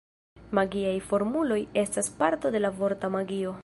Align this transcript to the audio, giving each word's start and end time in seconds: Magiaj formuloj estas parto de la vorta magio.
Magiaj 0.59 0.95
formuloj 1.11 1.61
estas 1.85 2.13
parto 2.23 2.57
de 2.57 2.67
la 2.67 2.77
vorta 2.83 3.17
magio. 3.19 3.59